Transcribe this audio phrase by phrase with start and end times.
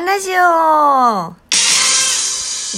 [0.00, 1.34] ンラジオ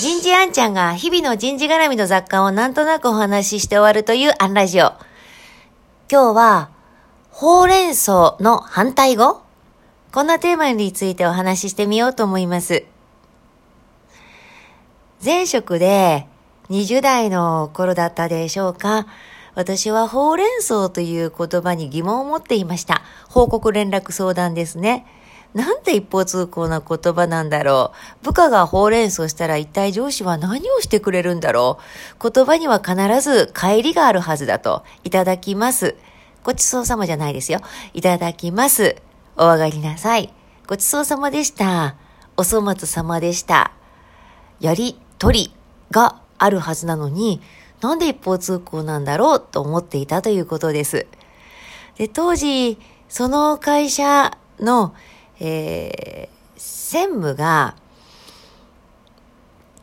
[0.00, 4.92] 人事アンちゃんが日々の人事絡みの雑貨をなんとなくお話しして終わるというアンラジオ。
[6.10, 6.70] 今日は、
[7.30, 9.42] ほうれん草の反対語
[10.12, 12.84] こんなテーマについてお話ししてみようと思います。
[15.22, 16.26] 前職で
[16.70, 19.06] 20代の頃だったでしょうか。
[19.54, 23.02] 私はほうれん草という言葉に疑問を持っていました。
[23.28, 25.06] 報告連絡相談ですね。
[25.54, 28.24] なんて一方通行な言葉なんだろう。
[28.24, 31.78] 部下がほうれん草したら一体上司は何をしてくれるんだろ
[32.20, 32.30] う。
[32.30, 34.84] 言葉には必ず帰りがあるはずだと。
[35.02, 35.96] いただきます。
[36.44, 37.60] ごちそうさまじゃないですよ。
[37.94, 38.96] いただきます。
[39.36, 40.32] お上がりなさい。
[40.68, 41.96] ごちそうさまでした。
[42.36, 43.72] お粗末様でした。
[44.60, 45.52] やりとり
[45.90, 47.40] があるはずなのに、
[47.80, 51.06] なんで一方通行なんだろうと思っていたということです。
[51.96, 54.94] で、当時、その会社の
[55.40, 57.74] えー、専務が、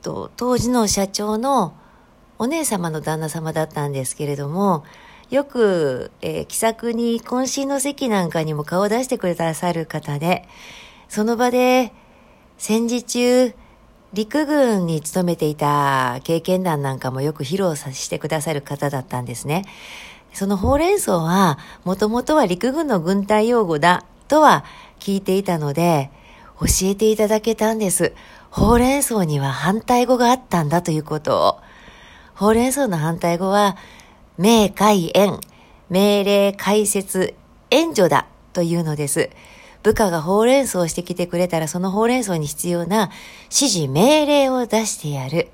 [0.01, 1.73] と、当時の社長の
[2.39, 4.85] お姉様の旦那様だったんですけれども、
[5.29, 10.47] よく、えー、気さくに懇親の席なんかにも顔を出してくださる方で、
[11.09, 11.91] その場で
[12.57, 13.53] 戦時中、
[14.13, 19.65] 陸軍に勤めていた経験談なんかもよく披露させてくださる方だったんですね。
[20.33, 24.63] そのほうれん草は、もともとは陸軍の軍隊用語だとは
[24.99, 26.11] 聞いていたので、
[26.59, 28.13] 教えていただけたんです。
[28.49, 31.59] ほうれん草には反対語があったんだということを。
[32.35, 33.77] ほうれん草の反対語は、
[34.37, 35.39] 命解援、
[35.89, 37.35] 命令解説、
[37.69, 39.29] 援助だというのです。
[39.83, 43.09] 部下がほうれん草をしてきてくれたらそのほうれん草に必要な
[43.45, 45.49] 指示命令を出してやる。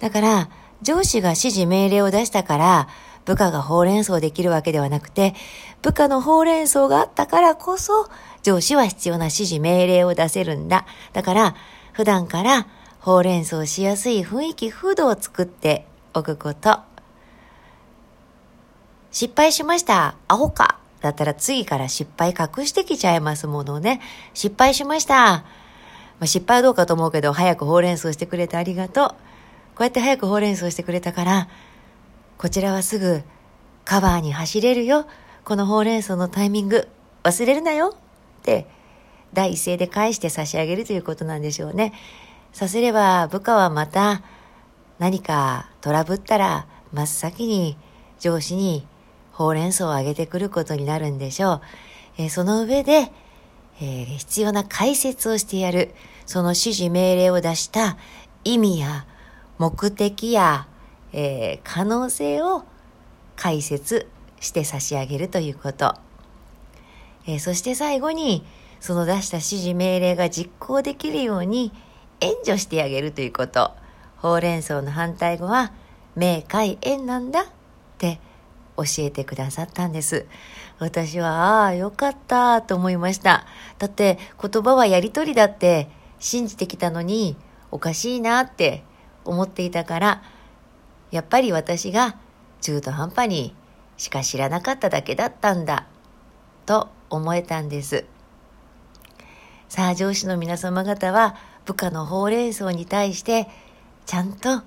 [0.00, 0.50] だから、
[0.82, 2.88] 上司が指示命令を出したから、
[3.24, 5.34] 部下がほうれん草できるわけではなくて、
[5.82, 8.08] 部下のほうれん草があったからこそ、
[8.42, 10.86] 上司は必要な指示命令を出せるんだ。
[11.12, 11.54] だから、
[11.92, 12.66] 普段から
[13.00, 16.80] ほうれん草しやすい雰囲気、風土を作っておくこと。
[19.10, 20.14] 失敗しました。
[20.28, 20.78] アホか。
[21.00, 24.00] だったら次から失敗隠してきちゃいますものね。
[24.34, 25.14] 失敗しました。
[25.14, 25.44] ま
[26.24, 29.08] あ、失敗はどうかと思うけど、早くほうれん草してくれてありがとう。
[29.08, 29.14] こ
[29.80, 31.48] うやって早くほうれん草してくれたから、
[32.40, 33.20] こちらはすぐ
[33.84, 35.04] カバーに走れるよ。
[35.44, 36.88] このほうれん草のタイミング
[37.22, 37.94] 忘れるなよ。
[37.94, 38.66] って
[39.34, 41.92] 第一声で返して差し上げるということなんでしょうね。
[42.54, 44.22] させれば部下はまた
[44.98, 47.76] 何かトラブったら真っ先に
[48.18, 48.86] 上司に
[49.32, 51.60] ほうれん草をあげてくることになるんでしょう。
[52.16, 53.12] えー、その上で、
[53.82, 55.94] えー、必要な解説をしてやる。
[56.24, 57.98] その指示命令を出した
[58.44, 59.04] 意味や
[59.58, 60.68] 目的や、
[61.12, 62.64] えー、可能性を
[63.36, 64.08] 解説
[64.40, 65.94] して差し上げるということ。
[67.26, 68.44] えー、そして最後に、
[68.80, 71.72] その出した指示命令が実行できるように
[72.20, 73.72] 援助してあげるということ。
[74.16, 75.72] ほうれん草の反対語は、
[76.16, 77.44] 明快縁なんだっ
[77.98, 78.20] て
[78.76, 80.26] 教えてくださったんです。
[80.78, 83.46] 私は、ああ、よかったと思いました。
[83.78, 85.88] だって言葉はやりとりだって
[86.18, 87.36] 信じてきたのに
[87.70, 88.82] おかしいなって
[89.24, 90.22] 思っていたから、
[91.10, 92.16] やっぱり私が
[92.60, 93.54] 中途半端に
[93.96, 95.86] しか知らなかっただけだったんだ
[96.66, 98.04] と思えたんです。
[99.68, 103.48] さあ上司の皆様方は部下のほうれん草に対して
[104.06, 104.62] ちゃんと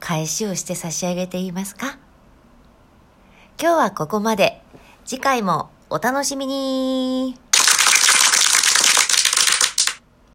[0.00, 1.98] 返しをして差し上げていますか？
[3.60, 4.62] 今日はここまで。
[5.04, 7.34] 次回もお楽しみに